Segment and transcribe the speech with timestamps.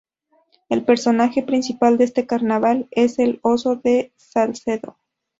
[0.69, 4.97] El personaje principal de este carnaval es el oso de Salcedo.